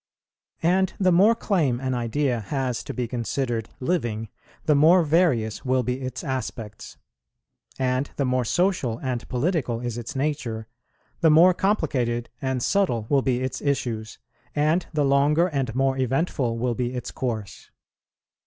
[0.63, 4.29] And the more claim an idea has to be considered living,
[4.65, 6.97] the more various will be its aspects;
[7.77, 10.65] and the more social and political is its nature,
[11.19, 14.17] the more complicated and subtle will be its issues,
[14.55, 17.69] and the longer and more eventful will be its course.